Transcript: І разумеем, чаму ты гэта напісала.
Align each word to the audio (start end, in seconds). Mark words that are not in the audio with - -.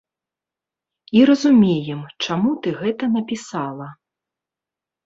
І 1.19 1.21
разумеем, 1.31 2.01
чаму 2.27 2.51
ты 2.65 2.69
гэта 2.81 3.03
напісала. 3.19 3.87